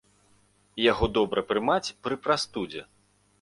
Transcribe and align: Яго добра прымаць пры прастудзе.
Яго 0.91 1.09
добра 1.17 1.43
прымаць 1.51 1.93
пры 2.09 2.19
прастудзе. 2.25 2.81